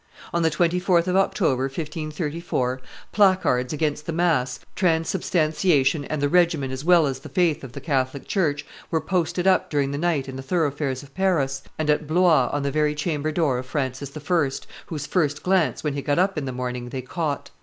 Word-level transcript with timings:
On 0.33 0.41
the 0.41 0.49
24th 0.49 1.05
of 1.05 1.15
October, 1.15 1.65
1534, 1.65 2.81
placards 3.11 3.71
against 3.71 4.07
the 4.07 4.11
mass, 4.11 4.59
transubstantiation, 4.75 6.05
and 6.05 6.19
the 6.19 6.27
regimen 6.27 6.71
as 6.71 6.83
well 6.83 7.05
as 7.05 7.19
the 7.19 7.29
faith 7.29 7.63
of 7.63 7.73
the 7.73 7.79
Catholic 7.81 8.27
church, 8.27 8.65
were 8.89 8.99
posted 8.99 9.45
up 9.45 9.69
during 9.69 9.91
the 9.91 9.99
night 9.99 10.27
in 10.27 10.37
the 10.37 10.41
thoroughfares 10.41 11.03
of 11.03 11.13
Paris, 11.13 11.61
and 11.77 11.87
at 11.87 12.07
Blois 12.07 12.49
on 12.51 12.63
the 12.63 12.71
very 12.71 12.95
chamberdoor 12.95 13.59
of 13.59 13.67
Francis 13.67 14.17
I., 14.17 14.49
whose 14.87 15.05
first 15.05 15.43
glance, 15.43 15.83
when 15.83 15.93
he 15.93 16.01
got 16.01 16.17
up 16.17 16.35
in 16.35 16.45
the 16.45 16.51
morning, 16.51 16.89
they 16.89 17.03
caught. 17.03 17.51